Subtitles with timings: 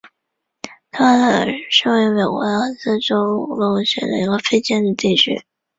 [0.89, 5.43] 德拉瓦尔是位于美国阿肯色州洛根县的一个非建制地区。